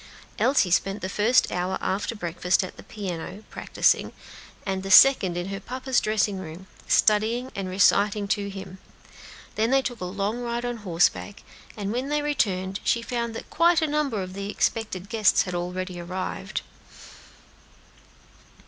Elsie 0.39 0.71
spent 0.71 1.03
the 1.03 1.07
first 1.09 1.51
hour 1.51 1.77
after 1.79 2.15
breakfast 2.15 2.63
at 2.63 2.75
the 2.75 2.81
piano, 2.81 3.43
practising, 3.51 4.11
and 4.65 4.81
the 4.81 4.89
second 4.89 5.37
in 5.37 5.49
her 5.49 5.59
papa's 5.59 5.99
dressing 6.01 6.39
room, 6.39 6.65
studying 6.87 7.51
and 7.53 7.69
reciting 7.69 8.27
to 8.27 8.49
him; 8.49 8.79
then 9.53 9.69
they 9.69 9.83
took 9.83 10.01
a 10.01 10.05
long 10.05 10.39
ride 10.41 10.65
on 10.65 10.77
horseback, 10.77 11.43
and 11.77 11.93
when 11.93 12.09
they 12.09 12.23
returned 12.23 12.79
she 12.83 13.03
found 13.03 13.35
that 13.35 13.51
quite 13.51 13.79
a 13.79 13.85
number 13.85 14.23
of 14.23 14.33
the 14.33 14.49
expected 14.49 15.07
guests 15.07 15.43
had 15.43 15.53
already 15.53 15.99
arrived. 15.99 16.61